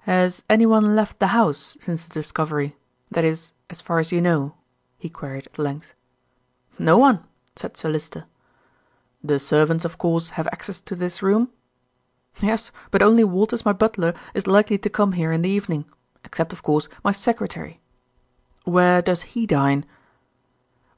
"Has 0.00 0.44
anyone 0.46 0.94
left 0.94 1.20
the 1.20 1.28
house 1.28 1.78
since 1.80 2.04
the 2.04 2.12
discovery; 2.12 2.76
that 3.10 3.24
is, 3.24 3.52
as 3.70 3.80
far 3.80 3.98
as 3.98 4.12
you 4.12 4.20
know?" 4.20 4.54
he 4.98 5.08
queried 5.08 5.46
at 5.46 5.58
length. 5.58 5.94
"No 6.78 6.98
one," 6.98 7.24
said 7.56 7.78
Sir 7.78 7.88
Lyster. 7.88 8.26
"The 9.24 9.38
servants, 9.38 9.86
of 9.86 9.96
course, 9.96 10.28
have 10.36 10.46
access 10.48 10.82
to 10.82 10.94
this 10.94 11.22
room?" 11.22 11.48
"Yes; 12.42 12.70
but 12.90 13.00
only 13.02 13.24
Walters, 13.24 13.64
my 13.64 13.72
butler, 13.72 14.12
is 14.34 14.46
likely 14.46 14.76
to 14.76 14.90
come 14.90 15.12
here 15.12 15.32
in 15.32 15.40
the 15.40 15.48
evening, 15.48 15.86
except, 16.26 16.52
of 16.52 16.62
course, 16.62 16.86
my 17.02 17.12
secretary." 17.12 17.80
"Where 18.64 19.00
does 19.00 19.22
he 19.32 19.46
dine?" 19.46 19.86